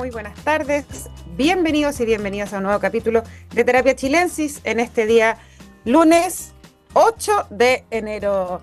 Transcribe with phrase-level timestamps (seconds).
[0.00, 0.86] muy buenas tardes.
[1.36, 3.22] Bienvenidos y bienvenidos a un nuevo capítulo
[3.54, 5.36] de Terapia Chilensis en este día
[5.84, 6.54] lunes
[6.94, 8.62] 8 de enero.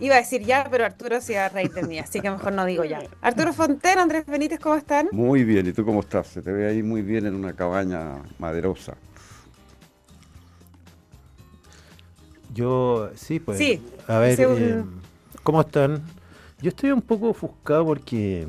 [0.00, 2.52] Iba a decir ya, pero Arturo se iba a reír de mí, así que mejor
[2.52, 3.00] no digo ya.
[3.22, 5.06] Arturo Fontena, Andrés Benítez, ¿cómo están?
[5.12, 6.26] Muy bien, ¿y tú cómo estás?
[6.26, 8.96] Se te ve ahí muy bien en una cabaña maderosa.
[12.52, 13.56] Yo, sí, pues.
[13.58, 14.84] Sí, A ver, un- eh,
[15.44, 16.02] ¿cómo están?
[16.60, 18.48] Yo estoy un poco ofuscado porque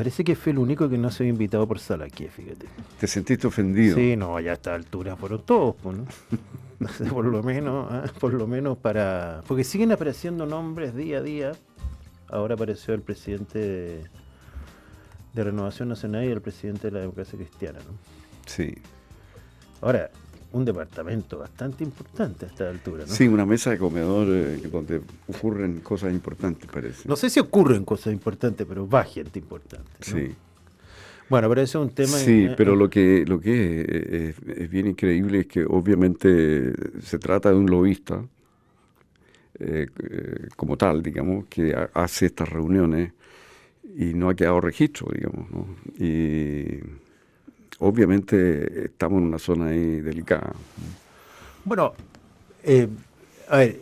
[0.00, 2.66] parece que fue el único que no se había invitado por Salaqué, fíjate.
[2.98, 3.96] ¿Te sentiste ofendido?
[3.96, 6.06] Sí, no, ya a esta altura fueron todos, pues, ¿no?
[7.10, 9.42] Por lo menos, ah, por lo menos para...
[9.46, 11.52] Porque siguen apareciendo nombres día a día.
[12.30, 14.04] Ahora apareció el presidente de,
[15.34, 17.92] de Renovación Nacional y el presidente de la Democracia Cristiana, ¿no?
[18.46, 18.72] Sí.
[19.82, 20.10] Ahora,
[20.52, 23.12] un departamento bastante importante a esta altura, ¿no?
[23.14, 27.08] Sí, una mesa de comedor eh, donde ocurren cosas importantes, parece.
[27.08, 29.90] No sé si ocurren cosas importantes, pero va gente importante.
[30.12, 30.18] ¿no?
[30.18, 30.34] Sí,
[31.28, 32.08] Bueno, pero eso es un tema.
[32.08, 36.72] sí, eh, pero lo que, lo que es, es- es bien increíble es que obviamente
[37.00, 38.24] se trata de un lobista
[39.58, 43.12] eh, eh, como tal, digamos, que ha- hace estas reuniones
[43.96, 45.66] y no ha quedado registro, digamos, ¿no?
[45.98, 46.80] Y
[47.80, 50.52] obviamente estamos en una zona ahí delicada.
[51.64, 51.92] Bueno,
[52.62, 52.88] eh,
[53.48, 53.80] a ver,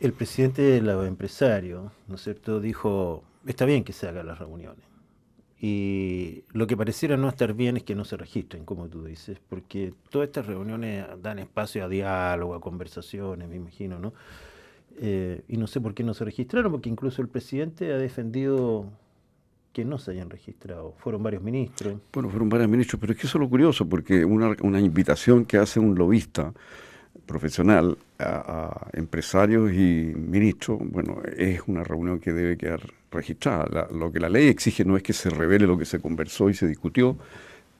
[0.00, 4.38] el presidente de los empresarios, ¿no es cierto?, dijo: está bien que se hagan las
[4.38, 4.84] reuniones.
[5.64, 9.38] Y lo que pareciera no estar bien es que no se registren, como tú dices,
[9.48, 14.12] porque todas estas reuniones dan espacio a diálogo, a conversaciones, me imagino, ¿no?
[14.98, 18.86] Eh, y no sé por qué no se registraron, porque incluso el presidente ha defendido
[19.72, 20.94] que no se hayan registrado.
[20.98, 21.96] Fueron varios ministros.
[22.12, 25.44] Bueno, fueron varios ministros, pero es que eso es lo curioso, porque una, una invitación
[25.44, 26.52] que hace un lobista
[27.26, 33.88] profesional a, empresarios y ministros, bueno, es una reunión que debe quedar registrada.
[33.92, 36.54] Lo que la ley exige no es que se revele lo que se conversó y
[36.54, 37.16] se discutió,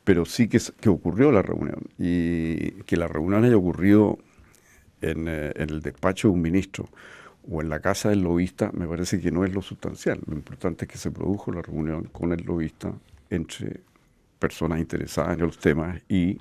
[0.04, 1.82] pero sí que, que ocurrió la reunión.
[1.98, 4.18] Y que la reunión haya ocurrido
[5.00, 6.88] en, eh, en el despacho de un ministro
[7.50, 10.20] o en la casa del lobista, me parece que no es lo sustancial.
[10.26, 12.92] Lo importante es que se produjo la reunión con el lobista
[13.30, 13.80] entre
[14.38, 16.38] personas interesadas en los temas y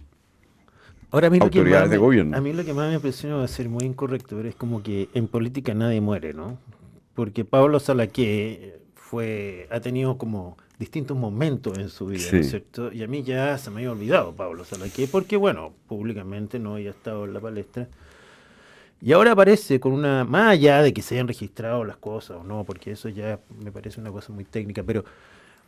[1.14, 2.38] Ahora a mí, autoridades de me- gobierno.
[2.38, 4.82] a mí lo que más me impresiona va a ser muy incorrecto, pero es como
[4.82, 6.58] que en política nadie muere, ¿no?
[7.16, 12.50] Porque Pablo Salaqué fue, ha tenido como distintos momentos en su vida, ¿no es Sí.
[12.52, 12.92] cierto?
[12.94, 16.92] Y a mí ya se me había olvidado Pablo Salaqué, porque bueno, públicamente no había
[16.92, 17.90] estado en la palestra.
[19.02, 22.44] Y ahora aparece con una, más allá de que se hayan registrado las cosas o
[22.44, 25.04] no, porque eso ya me parece una cosa muy técnica, pero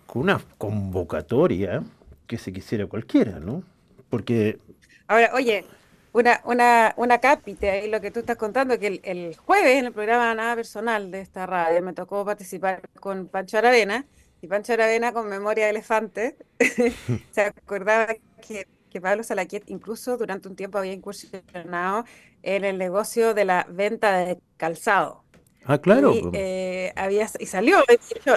[0.05, 1.83] con una convocatoria
[2.27, 3.63] que se quisiera cualquiera, ¿no?
[4.09, 4.59] Porque
[5.07, 5.65] Ahora, oye,
[6.13, 9.85] una, una, una cápite ahí lo que tú estás contando, que el, el jueves en
[9.85, 14.05] el programa Nada Personal de esta radio me tocó participar con Pancho Aravena,
[14.41, 16.37] y Pancho Aravena con memoria de elefante
[17.31, 18.07] se acordaba
[18.45, 22.05] que, que Pablo Salaquiet incluso durante un tiempo había incursionado
[22.43, 25.23] en el negocio de la venta de calzado.
[25.65, 26.13] Ah, claro.
[26.13, 27.79] Y, eh, había, y salió,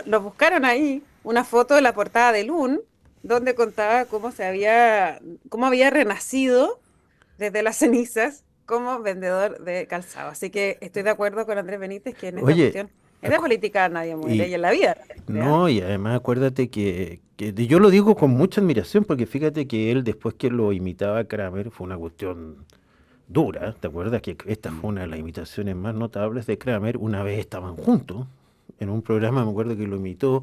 [0.06, 2.80] lo buscaron ahí, una foto de la portada de Lun,
[3.22, 6.80] donde contaba cómo se había, cómo había renacido
[7.38, 10.30] desde las cenizas como vendedor de calzado.
[10.30, 12.90] Así que estoy de acuerdo con Andrés Benítez que en esta Oye, cuestión,
[13.26, 14.96] en la política nadie muere y- y, en la vida.
[15.28, 19.90] No, y además acuérdate que, que yo lo digo con mucha admiración porque fíjate que
[19.92, 22.56] él después que lo imitaba a Kramer fue una cuestión
[23.28, 23.74] dura.
[23.78, 26.96] ¿Te acuerdas que esta fue una de las imitaciones más notables de Kramer?
[26.96, 28.26] Una vez estaban juntos
[28.78, 30.42] en un programa, me acuerdo que lo imitó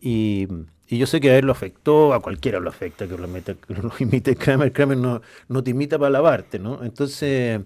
[0.00, 0.46] y,
[0.88, 3.54] y yo sé que a él lo afectó, a cualquiera lo afecta que lo, meta-
[3.54, 4.72] que lo imite Kramer.
[4.72, 6.82] Kramer no, no te imita para lavarte, ¿no?
[6.84, 7.60] Entonces...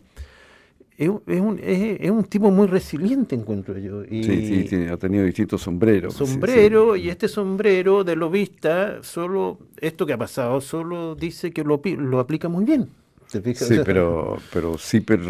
[1.01, 4.05] Es, un- es un, es- es un tipo muy resiliente, encuentro yo.
[4.05, 4.23] Y,
[4.69, 6.13] sí, ha tenido distintos sombreros.
[6.15, 6.31] sí, sí.
[6.33, 11.81] sombrero y este sombrero de lobista solo esto que ha pasado solo dice que lo,
[11.99, 12.89] lo aplica muy bien
[13.31, 13.63] ¿Te fijas?
[13.63, 14.77] O Sí, sea, pero, pero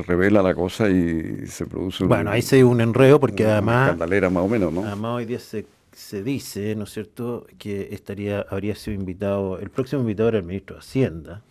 [0.07, 3.53] revela la cosa y se produce un- bueno ahí se dio un enredo porque una
[3.53, 4.83] además escandalera más o menos, ¿no?
[4.85, 9.71] además hoy día se, se dice no es cierto que estaría habría sido invitado el
[9.71, 11.43] próximo invitado era el ministro de Hacienda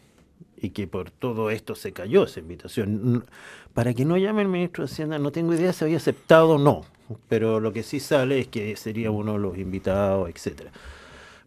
[0.61, 3.25] y que por todo esto se cayó esa invitación.
[3.73, 6.57] Para que no llame el ministro de Hacienda, no tengo idea si había aceptado o
[6.57, 6.81] no,
[7.27, 10.71] pero lo que sí sale es que sería uno de los invitados, etcétera.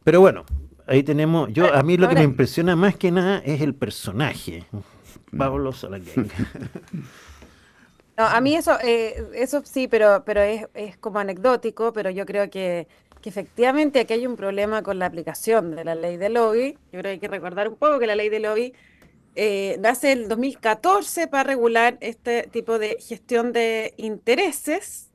[0.04, 0.44] Pero bueno,
[0.86, 4.64] ahí tenemos, yo a mí lo que me impresiona más que nada es el personaje,
[5.36, 6.30] Pablo Salaquén.
[8.14, 12.26] No, a mí eso, eh, eso sí, pero, pero es, es como anecdótico, pero yo
[12.26, 12.86] creo que,
[13.22, 16.72] que efectivamente aquí hay un problema con la aplicación de la ley de lobby.
[16.92, 18.74] Yo creo que hay que recordar un poco que la ley de lobby
[19.34, 25.10] eh, nace el 2014 para regular este tipo de gestión de intereses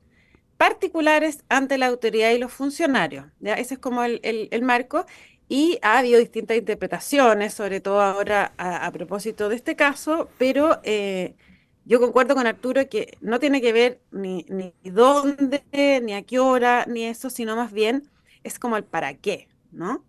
[0.56, 3.26] particulares ante la autoridad y los funcionarios.
[3.40, 3.54] ¿ya?
[3.54, 5.06] Ese es como el, el- marco.
[5.48, 11.36] Y ha habido distintas interpretaciones, sobre todo ahora a, propósito de este caso, pero eh,
[11.84, 15.62] yo concuerdo con Arturo que no tiene que ver ni, ni dónde,
[16.02, 18.10] ni a qué hora, ni eso, sino más bien
[18.44, 20.04] es como el para qué, ¿no?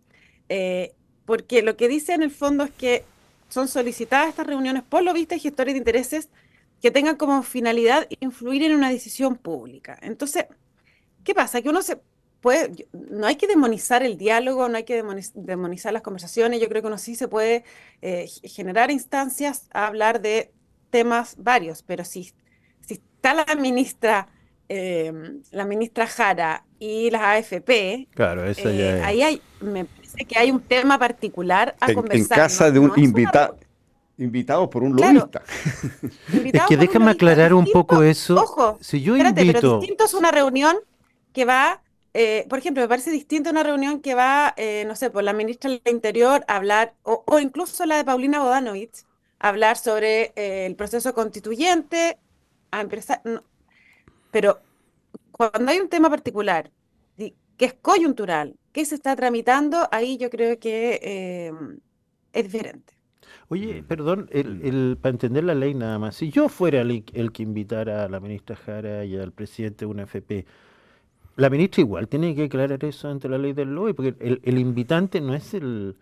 [0.49, 0.93] Eh,
[1.25, 3.05] porque lo que dice en el fondo es que
[3.49, 6.29] son solicitadas estas reuniones por lo visto gestores de intereses
[6.81, 9.97] que tengan como finalidad influir en una decisión pública.
[10.01, 10.45] Entonces,
[11.23, 11.61] ¿qué pasa?
[11.61, 11.99] Que uno se
[12.41, 15.03] puede, no hay que demonizar el diálogo, no hay que
[15.33, 17.63] demonizar las conversaciones, yo creo que uno sí se puede
[18.01, 20.51] eh, generar instancias a hablar de
[20.89, 22.31] temas varios, pero si,
[22.81, 24.29] si está la ministra,
[24.69, 29.85] em, la ministra Jara y las AFP, claro, ya eh, ahí hay, me
[30.19, 32.37] parece que hay un tema particular a conversar.
[32.37, 33.57] En casa de un invitado.
[34.17, 35.41] Invitado por un lobista.
[36.33, 38.35] es que déjame aclarar un poco eso.
[38.35, 39.59] Ojo, si yo espérate, invito...
[39.61, 40.75] pero distinto es una reunión
[41.31, 41.81] que va
[42.13, 45.31] eh, por ejemplo, me parece distinto una reunión que va, eh, no sé, por la
[45.31, 49.05] ministra del Interior a hablar, o, o, incluso la de Paulina Bodanovich,
[49.37, 52.17] hablar sobre eh, el proceso constituyente,
[52.71, 53.21] a empezar,
[54.31, 54.59] pero
[55.31, 56.71] cuando hay un tema particular
[57.59, 61.51] que es coyuntural, que se está tramitando, ahí yo creo que eh,
[62.31, 62.93] es diferente.
[63.49, 68.05] Oye, perdón, el, para entender la ley nada más, si yo fuera el, que invitara
[68.05, 70.45] a la ministra Jara y al presidente de una FP,
[71.35, 74.57] la ministra igual tiene que aclarar eso ante la ley del lobby, porque el, el
[74.57, 75.97] invitante no es el,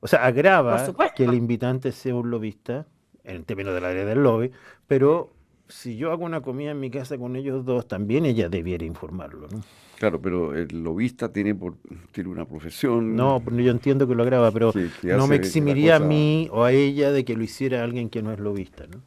[0.00, 2.86] o sea, agrava que el invitante sea un lobista,
[3.24, 4.50] en términos de la ley del lobby,
[4.86, 5.32] pero
[5.68, 9.48] si yo hago una comida en mi casa con ellos dos, también ella debiera informarlo,
[9.48, 9.62] ¿no?
[9.98, 11.74] Claro, pero el lobista tiene, por,
[12.12, 13.16] tiene una profesión.
[13.16, 14.72] No, yo entiendo que lo agrava, pero
[15.02, 18.32] no me eximiría a mí o a ella de que lo hiciera alguien que no
[18.32, 19.02] es lobista, ¿no?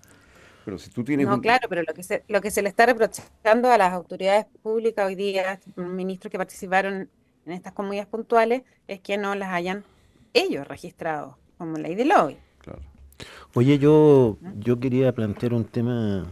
[0.65, 2.85] Pero si tú tienes no, claro, pero lo que, se, lo que se le está
[2.85, 7.09] reprochando a las autoridades públicas hoy día, ministros que participaron
[7.45, 9.85] en estas comidas puntuales, es que no las hayan
[10.33, 12.37] ellos registrados como ley de lobby.
[13.53, 16.25] Oye, yo, yo quería plantear un tema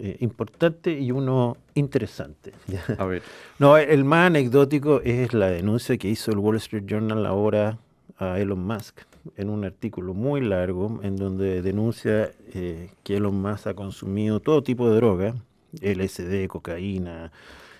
[0.00, 2.52] eh, importante y uno interesante.
[2.98, 3.22] A ver.
[3.58, 7.78] No, el más anecdótico es la denuncia que hizo el Wall Street Journal ahora
[8.18, 9.00] a Elon Musk
[9.36, 14.62] en un artículo muy largo en donde denuncia eh, que Elon Musk ha consumido todo
[14.62, 15.34] tipo de droga,
[15.80, 17.30] LSD, cocaína,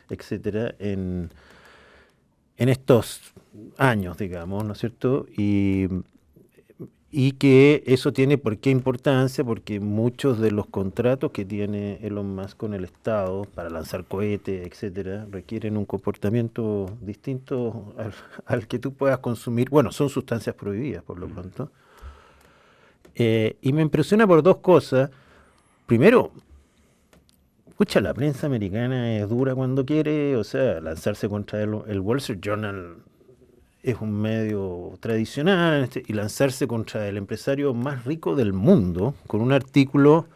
[0.09, 1.31] etcétera, en
[2.61, 3.23] en estos
[3.79, 5.27] años, digamos, ¿no es cierto?
[5.35, 5.87] Y,
[7.13, 12.37] y que eso tiene por qué importancia, porque muchos de los contratos que tiene Elon
[12.37, 17.95] Musk con el Estado para lanzar cohetes, etcétera, requieren un comportamiento distinto
[18.47, 19.71] al, que tú puedas consumir.
[19.71, 21.73] Bueno, son sustancias prohibidas, por lo tanto.
[23.17, 25.11] Eh, y me impresiona por dos cosas.
[25.87, 26.33] Primero,
[27.81, 32.19] Escucha, la prensa americana es dura cuando quiere, o sea, lanzarse contra el, el Wall
[32.19, 32.97] Street Journal
[33.83, 39.41] es un medio tradicional este, y lanzarse contra el empresario más rico del mundo con
[39.41, 40.27] un artículo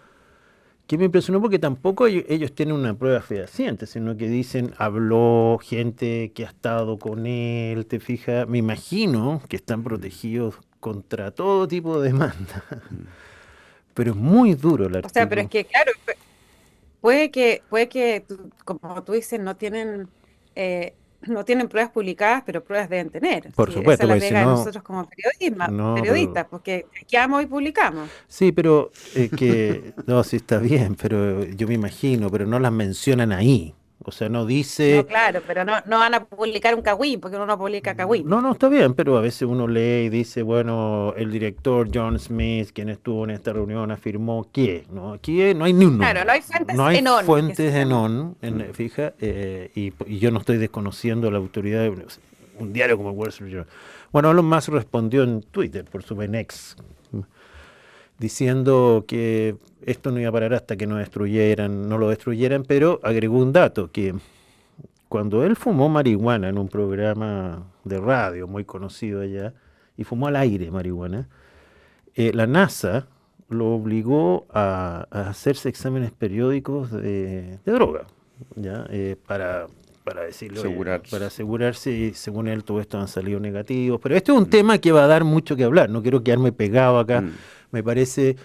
[0.87, 6.32] que me impresionó porque tampoco ellos, tienen una prueba fehaciente, sino que dicen, habló gente
[6.35, 12.00] que ha estado con él, te fijas, me imagino que están protegidos contra todo tipo
[12.00, 12.64] de demanda.
[13.94, 15.11] Pero es muy duro el artículo.
[15.11, 15.93] O sea, pero es que, claro,
[17.04, 18.25] Puede que, puede que
[18.64, 20.09] como tú dices, no tienen,
[20.57, 20.95] eh,
[21.28, 23.50] no tienen pruebas publicadas, pero pruebas deben tener.
[23.52, 28.09] Por supuesto, esa es la pega de nosotros como periodistas, porque chequeamos y publicamos.
[28.28, 32.73] Sí, pero eh, que, no, sí está bien, pero yo me imagino, pero no las
[32.73, 33.75] mencionan ahí.
[34.06, 34.96] O sea, no dice...
[34.96, 38.28] No, claro, pero no, no van a publicar un cagüín, porque uno no publica cagüín.
[38.28, 42.18] No, no, está bien, pero a veces uno lee y dice, bueno, el director John
[42.18, 45.14] Smith, quien estuvo en esta reunión, afirmó que, ¿no?
[45.14, 48.74] Aquí no hay ni un Claro, no hay fuentes No hay fuentes en on, en,
[48.74, 52.06] fija, eh, y, yo no estoy desconociendo la autoridad de
[52.58, 53.68] un diario como Wall Street Journal.
[54.12, 56.76] Bueno, Elon Musk respondió en Twitter por su Benex,
[58.18, 63.00] diciendo que esto no iba a parar hasta que no destruyeran, no lo destruyeran, pero
[63.02, 64.14] agregó un dato que
[65.09, 69.54] cuando él fumó marihuana en un programa de radio muy conocido allá,
[69.97, 71.28] y fumó al aire marihuana,
[72.14, 73.06] eh, la NASA
[73.49, 78.06] lo obligó a, hacerse exámenes periódicos de, droga,
[78.56, 78.87] ¿ya?
[78.90, 79.66] Eh, para,
[80.04, 80.62] para decirlo,
[81.11, 84.00] para asegurarse, según él todo esto han salido negativos.
[84.02, 84.50] Pero este es un mm.
[84.50, 87.23] tema que va a dar mucho que hablar, no quiero quedarme pegado acá.
[87.23, 87.32] Mm
[87.75, 88.37] me parece,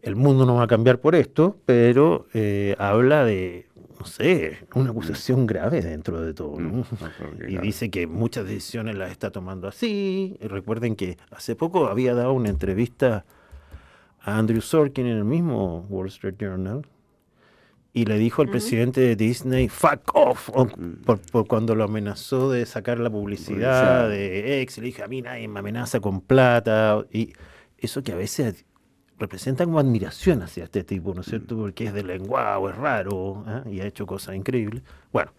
[0.00, 3.66] el mundo no va a cambiar por esto, pero eh, habla de,
[4.00, 6.58] no sé, una acusación grave dentro de todo.
[6.58, 6.82] Mm,
[7.48, 10.38] y dice que muchas decisiones las está tomando así.
[10.40, 13.26] recuerden que hace poco había dado una entrevista
[14.22, 16.86] a Andrew Sorkin en el mismo Wall Street Journal
[17.94, 21.02] y le dijo al presidente de Disney, fuck off, Mm.
[21.04, 25.20] por, por cuando lo amenazó de sacar la publicidad de X, le dije, a mí
[25.22, 27.32] nadie me amenaza con plata, y
[27.78, 28.64] eso que a veces
[29.18, 31.56] representa como admiración hacia este tipo, ¿no es cierto?
[31.56, 33.62] Porque es de lenguado, es raro, ¿ah?
[33.70, 34.82] y ha hecho cosas increíbles.
[35.12, 35.30] Bueno,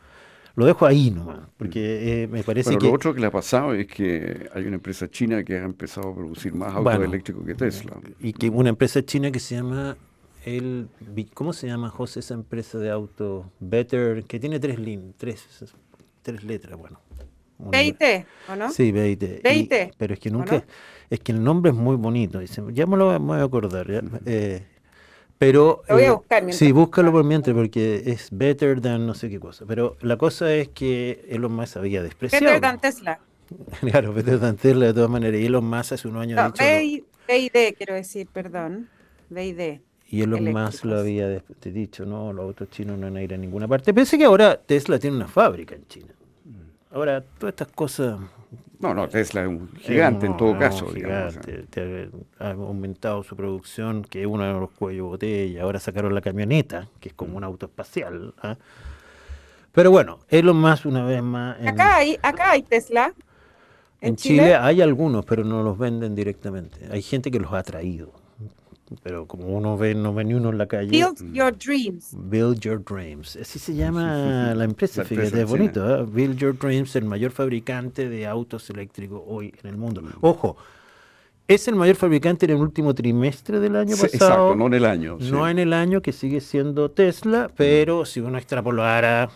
[0.55, 2.87] lo dejo ahí nomás, porque eh, me parece Bueno, que...
[2.87, 6.09] lo otro que le ha pasado es que hay una empresa china que ha empezado
[6.09, 7.93] a producir más autos Bueno, eléctricos que Tesla.
[8.19, 9.97] Y que una empresa china que se llama
[10.45, 13.51] el Bi- ¿cómo se llama José esa empresa de auto?
[13.59, 15.47] Better, que tiene tres lin, tres,
[16.21, 16.99] tres letras, bueno.
[17.71, 18.69] BIT, ¿o no?
[18.69, 19.45] Sí, BIT.
[19.47, 20.67] Y- BIT, pero es que ¿o nunca, no?
[21.09, 24.01] es que el nombre es muy bonito, dice, ya me lo voy a acordar, ya,
[24.25, 24.65] eh,
[25.37, 29.07] pero Lo voy a eh, buscar mientras sí, búscalo por mientras porque es better than
[29.07, 29.65] no sé qué cosa.
[29.67, 32.55] Pero la cosa es que Elon Musk había despreciado.
[32.55, 33.19] Better than Tesla.
[33.81, 35.39] claro, better than Tesla de todas maneras.
[35.41, 38.89] Y Elon Musk hace unos años ha No, dicho BI BID, quiero decir, perdón.
[39.29, 39.81] BID.
[40.13, 40.99] Y Elon Musk lo eléctricos.
[40.99, 43.95] había des- te dicho, no, los autos chinos no van a ir a ninguna parte.
[43.95, 46.13] Pensé que ahora Tesla tiene una fábrica en China.
[46.91, 48.19] Ahora, todas estas cosas...
[48.79, 50.91] No, no, Tesla es un gigante eh, en todo no, caso.
[50.91, 51.39] digamos,
[52.37, 55.63] ha, aumentado su producción, que es uno de los cuellos de botella.
[55.63, 58.35] Ahora sacaron la camioneta, que es como un auto espacial.
[58.43, 58.57] ¿ah?
[59.71, 61.59] Pero bueno, Elon Musk una vez más...
[61.59, 63.15] En, Acá hay, acá hay Tesla.
[63.99, 66.77] en Chile hay algunos, pero no los venden directamente.
[66.91, 68.22] Hay gente que los ha traído.
[69.01, 70.89] Pero como uno ve, no ve ni uno en la calle...
[70.91, 72.09] Build Your Dreams.
[72.15, 73.37] Build Your Dreams.
[73.37, 75.99] Así se llama la empresa, La fíjate, empresa es bonito.
[75.99, 76.05] ¿eh?
[76.07, 80.01] Build Your Dreams, el mayor fabricante de autos eléctricos hoy en el mundo.
[80.01, 80.07] Mm.
[80.21, 80.57] Ojo,
[81.47, 84.31] es el mayor fabricante en el último trimestre del año Sí, pasado.
[84.31, 85.17] exacto, no en el año.
[85.19, 85.31] sí.
[85.31, 89.29] No en el año que sigue siendo Tesla, pero si uno extrapolara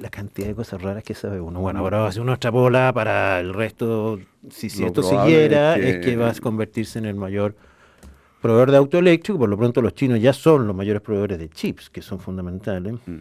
[0.00, 1.60] la cantidad de cosas raras que sabe uno.
[1.60, 4.20] Bueno, ahora si uno extrapola para el resto,
[4.50, 7.54] si, si esto siguiera, es es que- que va a convertirse en el mayor
[8.40, 9.38] proveedor de auto eléctrico.
[9.38, 12.94] Por lo pronto los chinos ya son los mayores proveedores de chips, que son fundamentales.
[13.06, 13.18] Mm.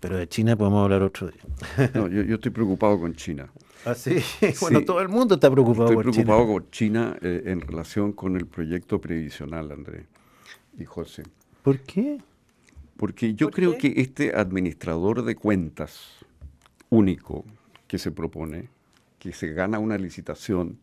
[0.00, 1.90] Pero de China podemos hablar otro día.
[1.94, 3.48] No, yo, yo estoy preocupado con China.
[3.86, 4.16] Así,
[4.60, 4.84] bueno, Sí.
[4.84, 6.52] todo el mundo está preocupado Estoy por preocupado China.
[6.52, 10.06] con China eh, en relación con el proyecto previsional, Andrés
[10.78, 11.22] y José.
[11.62, 12.18] ¿Por qué?
[12.96, 13.94] Porque yo ¿Por creo qué?
[13.94, 16.10] que este administrador de cuentas
[16.90, 17.44] único
[17.88, 18.68] que se propone,
[19.18, 20.78] que se gana una licitación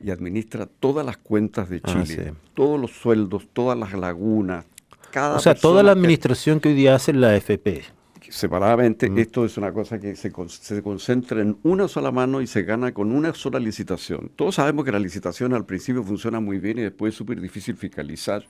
[0.00, 2.36] y administra todas las cuentas de Ah, Chile, sí.
[2.54, 4.64] todos los sueldos, todas las lagunas,
[5.10, 7.82] cada O sea, toda la administración que hoy día hace la FP.
[8.20, 9.18] que separadamente, Mm.
[9.18, 12.62] esto es una cosa que se, con- se concentra en una sola mano y se
[12.62, 14.30] gana con una sola licitación.
[14.34, 17.76] Todos sabemos que la licitación al principio funciona muy bien y después es súper difícil
[17.76, 18.42] fiscalizar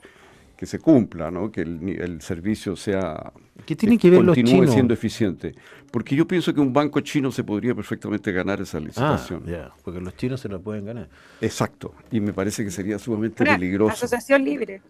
[0.57, 1.51] que se cumpla, ¿no?
[1.51, 3.31] que el, ni- el servicio sea
[3.65, 4.73] ¿Qué tienen que ver los continúe chinos?
[4.73, 5.53] siendo eficiente.
[5.91, 9.43] Porque yo pienso que un banco chino se podría perfectamente ganar esa Ah, licitación.
[9.83, 11.09] porque los chinos se la pueden ganar.
[11.41, 11.93] Exacto.
[12.11, 13.93] Y me parece que sería sumamente Una peligroso.
[13.93, 14.81] asociación libre.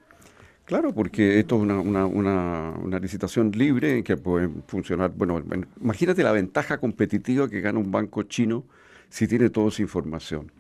[0.66, 5.12] Claro, porque esto es una, una, una, una licitación libre en que puede funcionar.
[5.16, 8.64] Bueno, bueno, imagínate la ventaja competitiva que gana un banco chino
[9.10, 10.52] si tiene toda esa información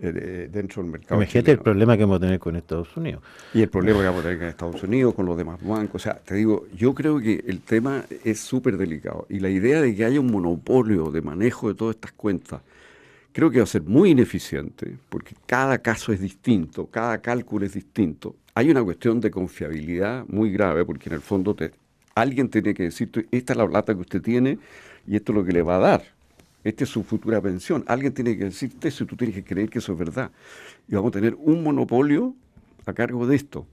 [0.00, 1.20] eh, de- dentro del mercado.
[1.20, 3.22] Imagínate el problema que vamos a tener con Estados Unidos.
[3.54, 6.02] Y el problema que vamos a tener en Estados Unidos, con los demás bancos.
[6.02, 9.26] O sea, te digo, yo creo que el tema es súper delicado.
[9.28, 12.60] Y la idea de que haya un monopolio de manejo de todas estas cuentas,
[13.32, 17.74] creo que va a ser muy ineficiente, porque cada caso es distinto, cada cálculo es
[17.74, 18.36] distinto.
[18.54, 21.72] Hay una cuestión de confiabilidad muy grave, porque en el fondo te,
[22.14, 24.58] alguien tiene que decir, esta es la plata que usted tiene
[25.06, 26.15] y esto es lo que le va a dar.
[26.66, 27.84] Esta es su futura pensión.
[27.86, 30.32] Alguien tiene que decirte eso y tú tienes que creer que eso es verdad.
[30.88, 32.34] Y vamos a tener un monopolio
[32.86, 33.66] a cargo de esto.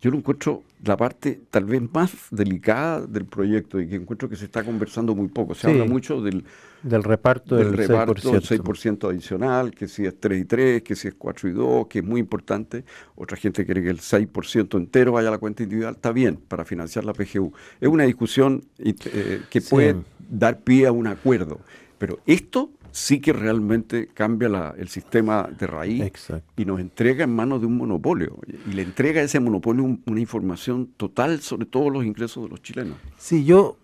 [0.00, 4.36] Yo lo encuentro la parte tal vez más delicada del proyecto y que encuentro que
[4.36, 5.54] se está conversando muy poco.
[5.54, 5.72] Se Sí.
[5.72, 6.42] habla mucho del,
[6.82, 8.32] Del reparto del del, reparto 6%.
[8.32, 11.86] del 6% adicional, que si es 3 y 3, que si es 4 y 2,
[11.88, 12.84] que es muy importante.
[13.16, 15.96] Otra gente quiere que el 6% entero vaya a la cuenta individual.
[15.96, 17.52] Está bien, para financiar la PGU.
[17.78, 19.68] Es una discusión eh, que Sí.
[19.68, 19.96] puede
[20.30, 21.60] dar pie a un acuerdo.
[22.00, 26.50] Pero esto sí que realmente cambia la- el sistema de raíz Exacto.
[26.56, 28.38] y nos entrega en manos de un monopolio.
[28.66, 32.48] Y le entrega a ese monopolio un- una información total sobre todos los ingresos de
[32.48, 32.96] los chilenos.
[33.18, 33.76] Sí, yo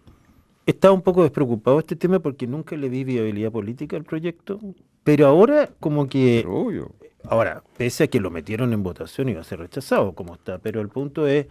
[0.64, 4.58] estaba un poco despreocupado de este tema porque nunca le vi viabilidad política al proyecto,
[5.04, 6.40] pero ahora como que...
[6.42, 6.92] Pero obvio.
[7.28, 10.58] Ahora, pese a que lo metieron en votación y va a ser rechazado como está,
[10.58, 11.46] pero el punto es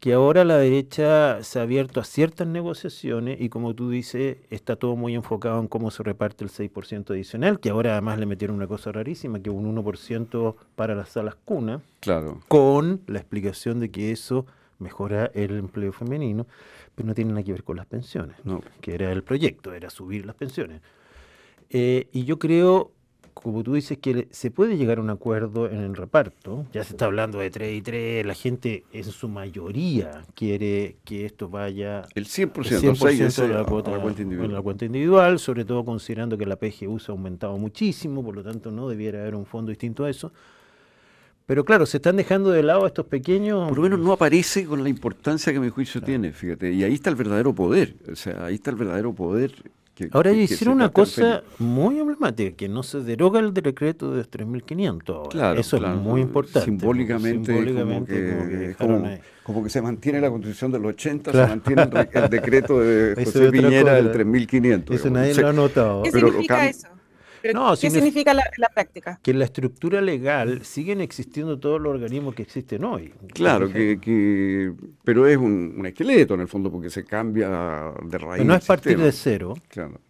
[0.00, 4.76] que ahora la derecha se ha abierto a ciertas negociaciones y como tú dices, está
[4.76, 8.56] todo muy enfocado en cómo se reparte el 6% adicional, que ahora además le metieron
[8.56, 12.40] una cosa rarísima, que un 1% para las salas cuna, Claro.
[12.48, 14.46] con la explicación de que eso
[14.78, 16.46] mejora el empleo femenino,
[16.94, 18.60] pero no tiene nada que ver con las pensiones No.
[18.82, 20.82] que era el proyecto, era subir las pensiones.
[21.70, 22.92] Eh, y yo creo
[23.42, 26.66] como tú dices, que se puede llegar a un acuerdo en el reparto.
[26.72, 31.26] Ya se está hablando de 3 y 3, la gente en su mayoría quiere que
[31.26, 34.52] esto vaya el 100%, el 100 de la, cuota, la cuenta individual.
[34.54, 38.42] la cuenta individual, sobre todo considerando que la PGU se ha aumentado muchísimo, por lo
[38.42, 40.32] tanto no debiera haber un fondo distinto a eso.
[41.44, 43.68] Pero claro, se están dejando de lado estos pequeños.
[43.68, 46.72] Por lo menos no aparece con la importancia que mi juicio tiene, fíjate.
[46.72, 47.96] Y ahí está el verdadero poder.
[48.10, 49.52] O sea, ahí está el verdadero poder
[50.12, 55.28] ahora que, hicieron una cosa muy emblemática, que no se deroga el decreto de 3.500
[55.28, 56.64] Claro, Eso es muy importante.
[56.64, 58.76] Simbólicamente,
[59.42, 63.94] como, que, se mantiene la constitución del 80, se mantiene el, decreto de José Piñera
[63.94, 64.94] del 3.500.
[64.94, 66.02] Eso nadie lo ha notado.
[66.02, 66.88] ¿Qué significa eso?
[67.80, 69.20] ¿Qué significa la, práctica?
[69.22, 73.12] Que en la estructura legal siguen existiendo todos los organismos que existen hoy.
[73.32, 74.72] Claro, que,
[75.04, 78.44] pero es un, esqueleto en el fondo porque se cambia de raíz.
[78.44, 79.54] no es partir de cero.
[79.68, 80.00] Claro.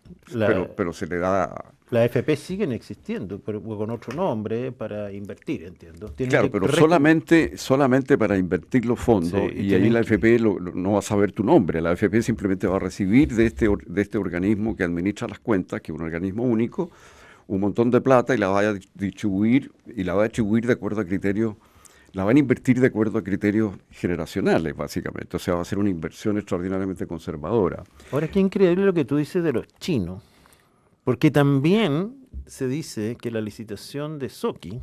[0.76, 1.72] pero, se le da...
[1.90, 6.12] La FP siguen existiendo, pero con otro nombre para invertir, entiendo.
[6.28, 11.02] claro, pero solamente, solamente para invertir los fondos y, ahí la FP no va a
[11.02, 11.80] saber tu nombre.
[11.80, 15.80] La FP simplemente va a recibir de este, de este organismo que administra las cuentas,
[15.80, 16.90] que es un organismo único,
[17.46, 20.72] un montón de plata y la va a distribuir y la va a distribuir de
[20.72, 21.54] acuerdo a criterios,
[22.12, 25.36] la van a invertir de acuerdo a criterios generacionales, básicamente.
[25.36, 27.84] O sea, va a ser una inversión extraordinariamente conservadora.
[28.10, 30.22] Ahora, qué increíble lo que tú dices de los chinos,
[31.04, 34.80] porque también se dice que la licitación de Soki,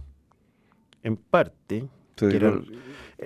[1.01, 1.87] en parte,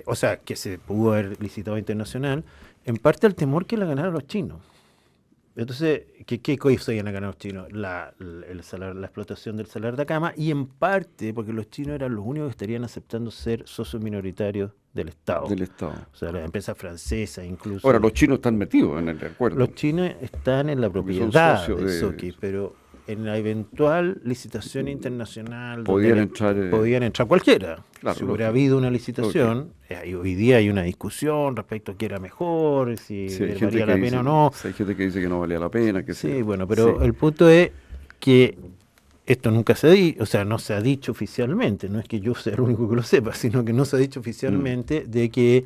[0.06, 2.44] o sea, que se pudo haber licitado internacional,
[2.84, 4.62] en parte al temor que la ganaran los chinos.
[5.58, 7.72] Entonces, ¿qué, qué cosa iban a ganar los chinos?
[7.72, 8.62] La, el
[9.00, 12.46] la explotación del salar de cama y en parte porque los chinos eran los únicos
[12.46, 15.48] que estarían aceptando ser socios minoritarios del Estado.
[15.48, 15.94] Del Estado.
[16.12, 17.84] O sea, las empresas francesas incluso.
[17.84, 19.58] Ahora, los chinos están metidos en el acuerdo.
[19.58, 22.76] Los chinos están en la propiedad de Soki, pero
[23.08, 27.82] en la eventual licitación internacional podían, entrar, eh, podían entrar cualquiera.
[28.14, 32.18] si hubiera habido una licitación, eh, hoy día hay una discusión respecto a qué era
[32.18, 33.26] mejor, si
[33.60, 34.52] valía la pena o no.
[34.62, 36.04] hay gente que dice que no valía la pena.
[36.04, 37.70] Que sí, bueno, pero el punto es
[38.20, 38.58] que
[39.24, 42.20] esto nunca se ha dicho, o sea, no se ha dicho oficialmente, no es que
[42.20, 45.10] yo sea el único que lo sepa, sino que no se ha dicho oficialmente mm.
[45.10, 45.64] de que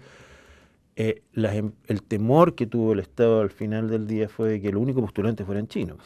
[0.95, 4.69] eh, em, el temor que tuvo el Estado al final del día fue de que
[4.69, 5.99] el único postulante fueran chinos.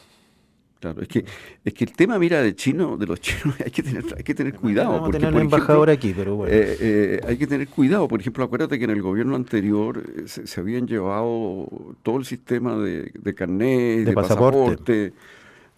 [0.79, 1.25] Claro, es que,
[1.65, 4.35] es que el tema, mira, de chino, de los chinos, hay que tener, hay que
[4.35, 4.91] tener cuidado.
[4.91, 6.53] Vamos porque, tener embajador aquí, pero bueno.
[6.53, 8.07] Eh, eh, hay que tener cuidado.
[8.07, 11.67] Por ejemplo, acuérdate que en el gobierno anterior eh, se, habían llevado
[12.03, 15.13] todo el sistema de, de carnet, de, pasaporte,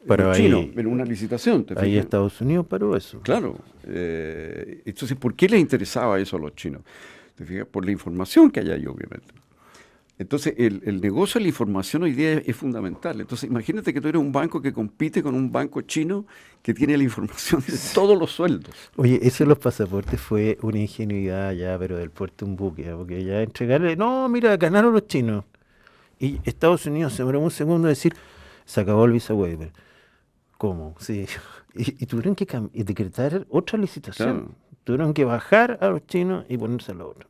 [0.05, 1.65] pero chino, en una licitación.
[1.77, 3.21] ahí Estados Unidos paró eso.
[3.21, 3.55] Claro.
[3.85, 6.81] entonces, ¿por qué les interesaba eso a los chinos?
[7.35, 7.67] ¿Te fijas?
[7.67, 9.33] Por la información que hay ahí, obviamente.
[10.19, 13.21] Entonces, el, negocio de la información hoy día es, fundamental.
[13.21, 16.25] Entonces, imagínate que tú eres un banco que compite con un banco chino
[16.61, 18.75] que tiene la información de todos los sueldos.
[18.97, 23.23] Oye, eso de los pasaportes fue una ingenuidad ya, pero del puerto un buque, porque
[23.23, 25.45] ya entregarle, no, mira, ganaron los chinos.
[26.19, 28.13] Y Estados Unidos se demoró un segundo en decir,
[28.65, 29.71] se acabó el visa waiver.
[30.57, 30.95] ¿Cómo?
[30.99, 31.25] Sí.
[31.75, 34.55] Y, tuvieron que decretar otra licitación.
[34.83, 37.27] Tuvieron que bajar a los chinos y ponerse a la otra.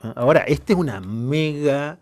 [0.00, 1.98] Ah, ahora, esta es una mega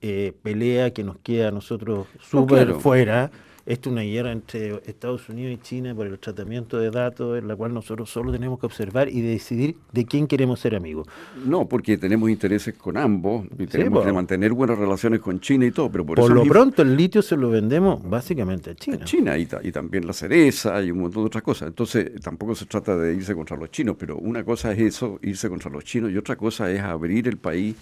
[0.00, 3.30] eh, pelea que nos queda a nosotros súper fuera.
[3.66, 7.48] Esto es una guerra entre Estados Unidos y China por el tratamiento de datos, en
[7.48, 11.08] la cual nosotros solo tenemos que observar y decidir de quién queremos ser amigos.
[11.46, 15.70] No, porque tenemos intereses con ambos y tenemos que mantener buenas relaciones con China y
[15.70, 18.98] todo, pero por, lo pronto el litio se lo vendemos básicamente a China.
[19.00, 21.68] A China y, y, también la cereza y un montón de otras cosas.
[21.68, 25.48] Entonces tampoco se trata de irse contra los chinos, pero una cosa es eso, irse
[25.48, 27.76] contra los chinos, y otra cosa es abrir el país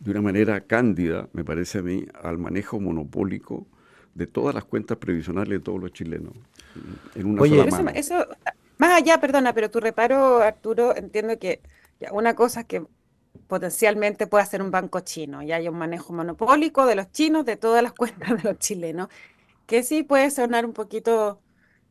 [0.00, 3.68] de una manera cándida, me parece a mí, al manejo monopólico
[4.14, 6.32] de todas las cuentas previsionales de todos los chilenos.
[7.14, 8.26] En una Oye, Eso,
[8.78, 11.60] más allá, perdona, pero tu reparo, Arturo, entiendo que
[12.12, 12.84] una cosa es que
[13.46, 17.56] potencialmente puede ser un banco chino y hay un manejo monopólico de los chinos de
[17.56, 19.08] todas las cuentas de los chilenos,
[19.66, 21.40] que sí puede sonar un poquito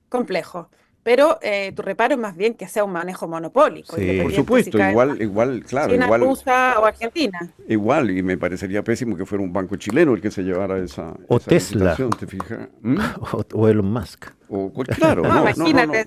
[0.10, 0.70] complejo.
[1.04, 3.96] Pero eh, tu reparo es más bien que sea un manejo monopólico.
[3.96, 5.94] por supuesto, igual, igual, claro.
[5.94, 7.40] China, igual, o Argentina.
[7.68, 11.14] Igual, y me parecería pésimo que fuera un banco chileno el que se llevara esa.
[11.28, 11.96] O Tesla.
[12.18, 12.68] ¿te fijas?
[12.82, 12.98] ¿Mm?
[13.54, 14.28] O, Elon Musk.
[14.50, 16.06] O, claro, no, imagínate,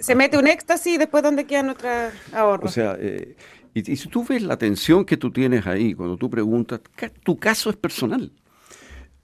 [0.00, 2.70] Se, mete un éxtasis y después dónde quedan nuestros ahorros.
[2.70, 3.36] O sea, eh,
[3.72, 6.80] y, y si tú ves la atención que tú tienes ahí, cuando tú preguntas,
[7.22, 8.30] tu caso es personal.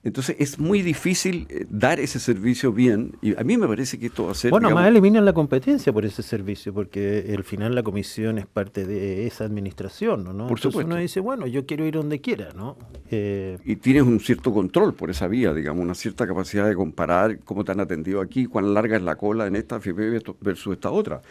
[0.03, 4.07] Entonces es muy difícil eh, dar ese servicio bien y a mí me parece que
[4.07, 4.51] esto va a ser...
[4.51, 8.85] Bueno, más eliminan la competencia por ese servicio porque al final la comisión es parte
[8.85, 10.47] de esa administración, ¿no?
[10.47, 10.87] Por supuesto.
[10.87, 12.75] uno dice, bueno, yo quiero ir donde quiera, ¿no?
[13.11, 17.39] Eh, y tienes un cierto control por esa vía, digamos, una cierta capacidad de comparar
[17.39, 20.91] cómo te han atendido aquí, cuán larga es la cola en esta FP versus esta
[20.91, 21.21] otra.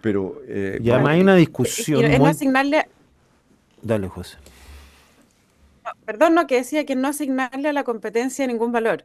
[0.00, 0.42] Pero...
[0.48, 2.04] Eh, y además hay una discusión...
[2.04, 2.88] Es no asignarle...
[3.82, 4.36] Dale, José
[6.04, 9.04] perdón, no, que decía que no asignarle a la competencia ningún valor.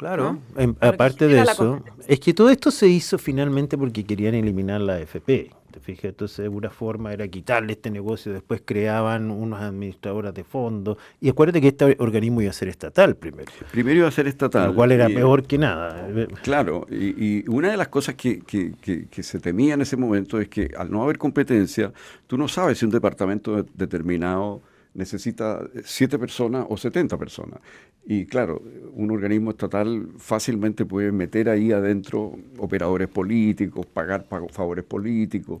[0.00, 0.38] Claro,
[0.80, 5.50] aparte de eso, es que todo esto se hizo finalmente porque querían eliminar la AFP.
[5.70, 6.06] ¿Te fijas?
[6.06, 10.96] Entonces, una forma era quitarle este negocio, después creaban unas administradoras de fondos.
[11.20, 13.52] Y acuérdate que este organismo iba a ser estatal primero.
[13.70, 14.68] Primero iba a ser estatal.
[14.68, 16.08] Lo cual era peor que nada.
[16.42, 20.48] Claro, y, una de las cosas que, que, que, se temía en ese momento es
[20.48, 21.92] que al no haber competencia,
[22.26, 24.62] tú no sabes si un departamento determinado
[24.94, 27.60] necesita siete personas o 70 personas.
[28.04, 28.62] Y claro,
[28.94, 35.60] un organismo estatal fácilmente puede meter ahí adentro operadores políticos, pagar favores políticos.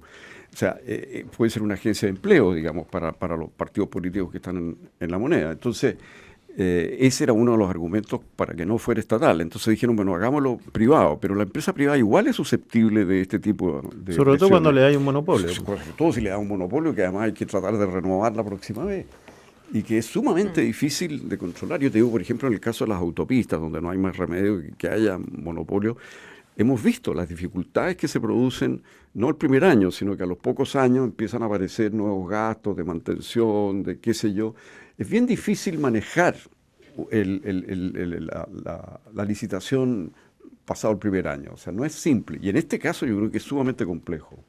[0.52, 3.88] O sea, eh, eh, puede ser una agencia de empleo, digamos, para, para los partidos
[3.88, 5.52] políticos que están en, la moneda.
[5.52, 5.96] Entonces,
[6.56, 9.40] eh, ese era uno de los argumentos para que no fuera estatal.
[9.40, 13.82] Entonces dijeron, bueno, hagámoslo privado, pero la empresa privada igual es susceptible de este tipo
[13.94, 14.12] de...
[14.12, 15.48] Sobre todo cuando le hay un monopolio.
[15.48, 18.44] Sobre todo si le da un monopolio, que además hay que tratar de renovar la
[18.44, 19.06] próxima vez
[19.72, 20.64] y que es sumamente mm.
[20.64, 21.80] difícil de controlar.
[21.80, 24.16] Yo te digo, por ejemplo, en el caso de las autopistas, donde no hay más
[24.16, 25.96] remedio que haya monopolio,
[26.56, 28.82] hemos visto las dificultades que se producen,
[29.14, 32.76] no el primer año, sino que a los pocos años empiezan a aparecer nuevos gastos
[32.76, 34.54] de mantención, de qué sé yo.
[35.00, 36.36] Es bien difícil manejar
[37.10, 40.12] la, licitación
[40.66, 41.52] pasado el primer año.
[41.54, 42.38] O sea, no es simple.
[42.42, 44.44] Y en este caso yo creo que es sumamente complejo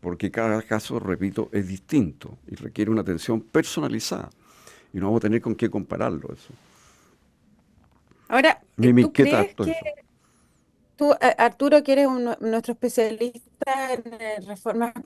[0.00, 4.30] porque cada caso, repito, es distinto y requiere una atención personalizada.
[4.92, 6.54] Y no vamos a tener con qué compararlo eso.
[8.28, 9.74] Ahora, ¿tú crees que
[10.96, 12.08] tú, Arturo, que eres
[12.40, 14.92] nuestro especialista en reformas?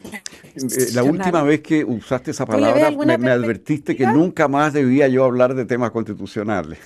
[0.53, 5.07] Eh, la última vez que usaste esa palabra me, me advertiste que nunca más debía
[5.07, 6.79] yo hablar de temas constitucionales.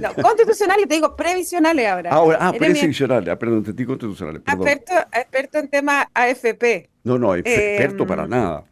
[0.00, 2.10] No, constitucionales, te digo previsionales ahora.
[2.10, 4.42] Ahora, ah, previsionales, ah, perdón, te digo constitucionales.
[4.46, 6.88] Experto, experto en tema AFP.
[7.04, 8.64] No, no, experto para em, nada.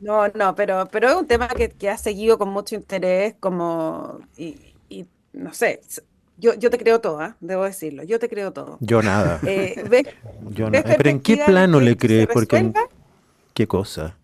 [0.00, 4.20] No, no, pero, pero es un tema que, que ha seguido con mucho interés, como,
[4.36, 4.67] y
[5.38, 5.80] no sé,
[6.36, 7.34] yo, yo te creo todo, ¿eh?
[7.40, 8.76] debo decirlo, yo te creo todo.
[8.80, 9.40] Yo nada.
[9.46, 9.74] Eh,
[10.50, 10.82] yo no.
[10.82, 12.26] Pero ¿en qué plano le crees?
[12.26, 12.72] Porque,
[13.54, 14.16] ¿Qué cosa?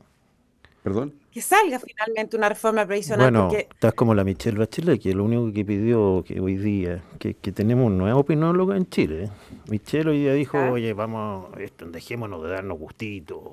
[0.82, 1.14] ¿Perdón?
[1.34, 3.32] que salga finalmente una reforma previsional.
[3.32, 7.34] Bueno, estás como la Michelle Bachelet, que lo único que pidió que hoy día, que,
[7.34, 9.30] tenemos un nuevo opinólogo en Chile.
[9.66, 10.70] Michelle hoy día dijo, ah.
[10.70, 13.50] oye, vamos, esto, dejémonos de darnos gustito.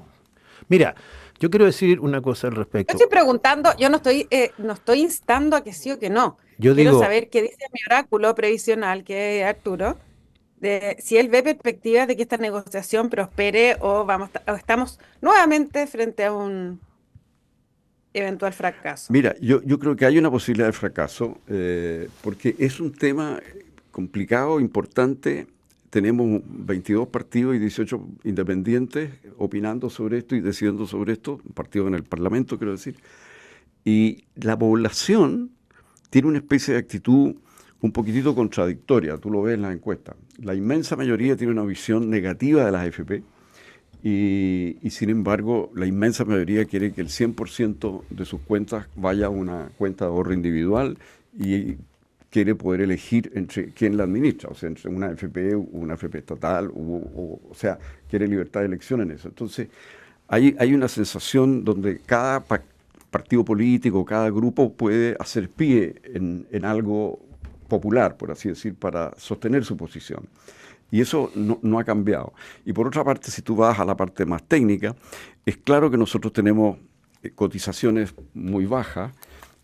[0.67, 0.93] Mira,
[1.41, 2.93] yo quiero decir una cosa al respecto.
[2.93, 6.11] Yo estoy preguntando, yo no estoy, eh, no estoy instando a que sí o que
[6.11, 6.37] no.
[6.59, 9.97] Yo quiero saber qué dice mi oráculo previsional, que es Arturo,
[10.57, 15.87] de si él ve perspectivas de que esta negociación prospere o vamos o estamos nuevamente
[15.87, 16.79] frente a un
[18.13, 19.11] eventual fracaso?
[19.11, 23.41] Mira, yo, yo creo que hay una posibilidad de fracaso eh, porque es un tema
[23.89, 25.47] complicado, importante.
[25.91, 31.93] Tenemos 22 partidos y 18 independientes opinando sobre esto y decidiendo sobre esto, partidos en
[31.93, 32.95] el Parlamento, quiero decir.
[33.85, 35.51] Y la población
[36.09, 37.35] tiene una especie de actitud
[37.81, 40.15] un poquitito contradictoria, tú lo ves en las encuestas.
[40.39, 43.23] La inmensa mayoría tiene una visión negativa de las AFP,
[44.03, 49.29] y, sin embargo, la inmensa mayoría quiere que el 100% de sus cuentas vaya a
[49.29, 50.97] una cuenta de ahorro individual
[51.37, 51.75] y
[52.31, 56.71] quiere poder elegir entre quién la administra, o sea, entre una FP, una FP estatal,
[56.73, 57.77] o, o, sea,
[58.09, 59.27] quiere libertad de elección en eso.
[59.27, 59.67] Entonces,
[60.29, 62.41] hay, hay una sensación donde cada
[63.11, 67.19] partido político, cada grupo puede hacer pie en, algo
[67.67, 70.27] popular, por así decir, para sostener su posición.
[70.89, 72.33] Y eso no, ha cambiado.
[72.65, 74.95] Y por otra parte, si tú vas a la parte más técnica,
[75.45, 76.77] es claro que nosotros tenemos
[77.23, 79.13] eh, cotizaciones muy bajas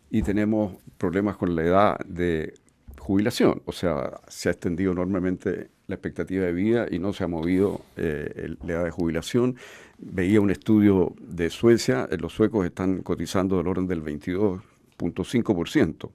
[0.09, 2.53] y tenemos problemas con la edad de
[2.99, 3.61] jubilación.
[3.65, 7.81] O sea, se ha extendido enormemente la expectativa de vida y no se ha movido
[7.95, 9.55] eh, la edad de jubilación.
[9.97, 16.11] Veía un estudio de Suecia, eh, los suecos están cotizando del orden del 22.5%.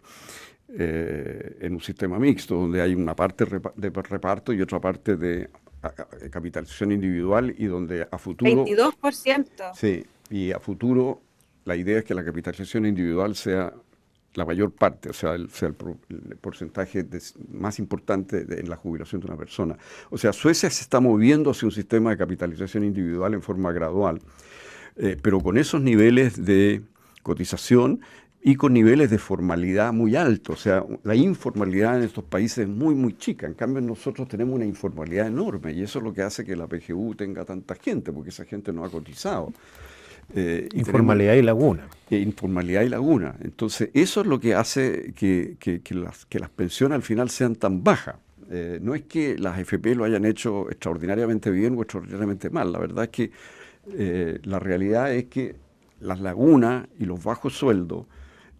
[0.74, 5.50] Eh, en un sistema mixto, donde hay una parte de reparto y otra parte de
[6.30, 8.64] capitalización individual y donde a futuro...
[8.64, 9.72] 22%.
[9.74, 11.20] Sí, y a futuro
[11.64, 13.72] la idea es que la capitalización individual sea
[14.34, 17.06] la mayor parte, o sea, el, sea el, porcentaje
[17.50, 19.76] más importante en la jubilación de una persona.
[20.10, 24.20] O sea, Suecia se está moviendo hacia un sistema de capitalización individual en forma gradual,
[24.96, 26.82] eh, pero con esos niveles de
[27.22, 28.00] cotización
[28.44, 30.58] y con niveles de formalidad muy altos.
[30.58, 33.46] O sea, la informalidad en estos países es muy, muy chica.
[33.46, 36.66] En cambio, nosotros tenemos una informalidad enorme y eso es lo que hace que la
[36.66, 39.52] PGU tenga tanta gente, porque esa gente no ha cotizado.
[40.34, 41.88] Eh, informalidad y laguna.
[42.10, 43.36] informalidad y laguna.
[43.42, 45.56] Entonces, eso es lo que hace que,
[45.90, 48.16] las, que las pensiones al final sean tan bajas.
[48.50, 52.70] Eh, no es que las FP lo hayan hecho extraordinariamente bien o extraordinariamente mal.
[52.70, 53.30] La verdad es que
[53.92, 55.56] eh, la realidad es que
[56.00, 58.06] las lagunas y los bajos sueldos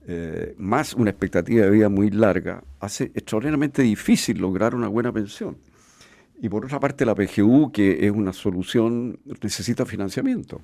[0.07, 5.57] eh, más una expectativa de vida muy larga, hace extraordinariamente difícil lograr una buena pensión.
[6.41, 10.61] Y por otra parte, la PGU, que es una solución, necesita financiamiento.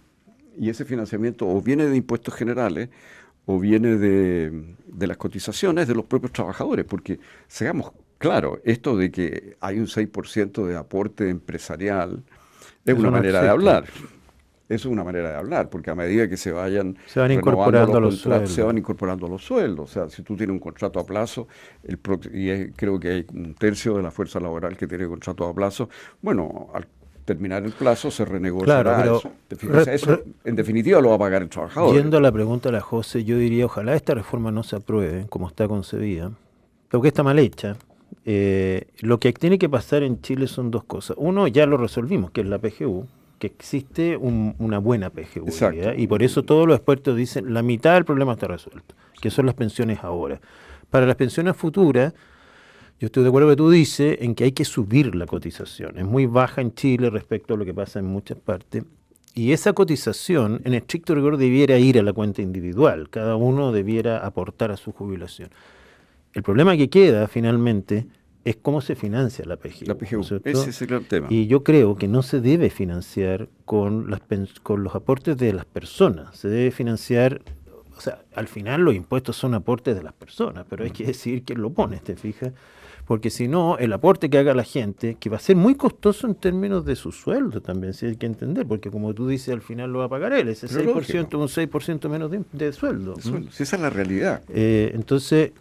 [0.59, 2.89] Y ese financiamiento o viene de impuestos generales
[3.47, 9.57] o viene de, las cotizaciones de los propios trabajadores, porque seamos claros, esto de que
[9.61, 12.23] hay un 6% de aporte empresarial
[12.85, 13.85] es una manera de hablar.
[14.69, 17.99] Eso es una manera de hablar, porque a medida que se vayan se van incorporando
[17.99, 18.51] los, sueldos.
[18.51, 19.91] Se van incorporando los sueldos.
[19.91, 21.49] O sea, si tú tienes un contrato a plazo,
[21.85, 21.99] el
[22.35, 25.89] y creo que hay un tercio de la fuerza laboral que tiene contrato a plazo,
[26.21, 26.87] bueno, al
[27.29, 29.21] terminar el plazo se renegociará claro,
[29.93, 30.23] eso.
[30.45, 31.95] en definitiva lo va a pagar el trabajador.
[31.95, 35.27] Yendo a la pregunta de la José, yo diría, ojalá esta reforma no se apruebe
[35.29, 36.33] como está concebida,
[36.89, 37.77] porque está mal hecha.
[38.25, 41.19] Eh, lo que tiene que pasar en Chile son dos cosas.
[41.21, 43.07] Uno, ya lo resolvimos, que es la PGU,
[43.39, 45.49] que existe una buena PGU.
[45.99, 49.45] Y por eso todos los expertos dicen la mitad del problema está resuelto, que son
[49.45, 50.41] las pensiones ahora.
[50.89, 52.15] Para las pensiones futuras,
[53.01, 55.99] yo estoy de acuerdo que tú dices en que hay que subir la cotización.
[55.99, 58.85] Es muy baja en Chile respecto a lo que pasa en muchas partes.
[59.35, 63.09] Y esa cotización, en estricto rigor, debiera ir a la cuenta individual.
[63.09, 65.51] Cada uno debiera aportar a su jubilación.
[66.33, 68.07] El problema que queda finalmente
[68.45, 69.87] es cómo se financia la PGU.
[69.87, 71.29] La PGU, ese es el tema.
[71.31, 74.23] Y yo creo que no se debe financiar con, las,
[74.63, 77.43] con los aportes de las personas, se debe financiar,
[77.97, 81.45] o sea, al final los impuestos son aportes de las personas, pero hay que decir
[81.45, 82.53] quién lo pone, ¿te fijas?
[83.09, 86.27] Porque si no, el aporte que haga la gente, que va a ser muy costoso
[86.27, 89.63] en términos de su sueldo también, si hay que entender, porque como tú dices, al
[89.63, 93.15] final lo va a pagar él, ese 6%, un 6% menos de, sueldo.
[93.17, 94.43] esa es la realidad.
[94.51, 95.53] Eh, entonces,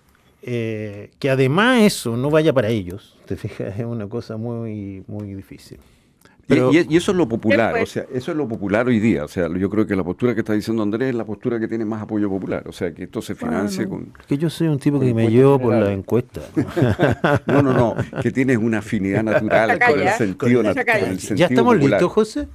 [0.41, 5.33] eh, que además eso no vaya para ellos, te fijas, es una cosa muy, muy
[5.33, 5.79] difícil.
[6.49, 9.25] Y, eso es lo popular, o sea, eso es lo popular hoy día.
[9.25, 11.67] O sea, yo creo que la postura que está diciendo Andrés es la postura que
[11.67, 12.63] tiene más apoyo popular.
[12.67, 14.13] O sea, que esto se financie con.
[14.27, 16.41] Que yo soy un tipo que me llevo por la encuesta.
[17.47, 21.17] no, no, no, que tienes una afinidad natural con el sentido, natural.
[21.17, 22.47] ¿Ya estamos listos, José?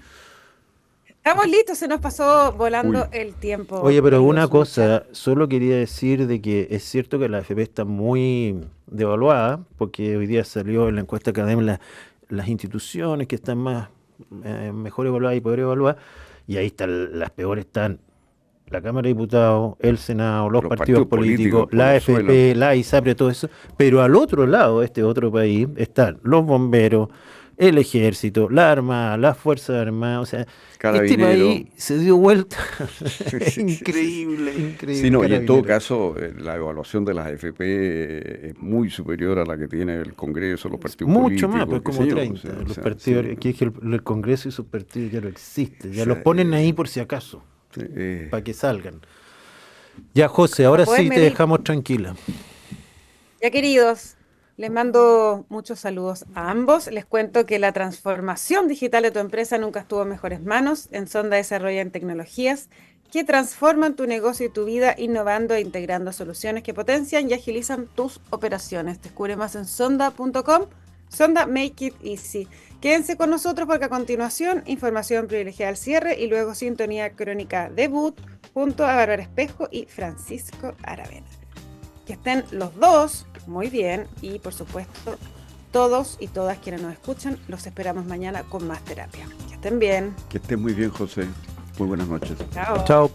[1.24, 3.81] Estamos listos, se nos pasó volando el tiempo.
[3.81, 7.85] Oye, pero una cosa, solo quería decir de que es cierto que la AFP está
[7.85, 11.78] muy devaluada, porque hoy día salió en la encuesta académica
[12.33, 13.88] las instituciones que están más
[14.45, 15.97] eh, mejor evaluadas y poder evaluar,
[16.47, 18.01] y ahí están, las peores están
[18.68, 23.51] la Cámara de Diputados, el Senado, los, partidos, políticos, la AFP, la ISAPRE, todo eso,
[23.77, 27.11] pero al otro lado de este otro país están los bomberos,
[27.56, 30.46] el ejército, la armada, las fuerzas armadas, o sea,
[30.94, 32.56] este país se dio vuelta.
[33.56, 34.94] increíble, increíble.
[34.94, 38.90] Sí, no, y en todo caso, eh, la evaluación de las AFP eh, es muy
[38.90, 41.50] superior a la que tiene el Congreso, los partidos Mucho políticos.
[41.50, 42.48] Mucho más, pues como 30.
[42.66, 46.18] los partidos, que es que el, Congreso y sus partidos ya no existen, ya los
[46.18, 47.42] ponen ahí por si acaso,
[47.76, 48.28] eh.
[48.30, 49.00] para que salgan.
[50.14, 52.16] Ya, José, ahora sí te dejamos tranquila.
[53.42, 54.16] Ya, queridos,
[54.56, 56.86] les mando muchos saludos a ambos.
[56.88, 60.88] Les cuento que la transformación digital de tu empresa nunca estuvo en mejores manos.
[60.92, 62.68] En Sonda desarrollan tecnologías
[63.10, 67.86] que transforman tu negocio y tu vida, innovando e integrando soluciones que potencian y agilizan
[67.86, 69.02] tus operaciones.
[69.02, 70.66] Descubre más en sonda.com.
[71.08, 72.48] Sonda Make It Easy.
[72.80, 78.18] Quédense con nosotros porque a continuación información privilegiada al cierre y luego sintonía crónica debut
[78.54, 81.41] junto a Bárbara Espejo y Francisco Aravena.
[82.06, 85.16] Que estén los dos muy bien y por supuesto
[85.72, 89.26] todos y todas quienes nos escuchan, los esperamos mañana con más terapia.
[89.48, 90.14] Que estén bien.
[90.28, 91.26] Que estén muy bien, José.
[91.78, 92.36] Muy buenas noches.
[92.52, 92.84] Chao.
[92.84, 93.10] Chao.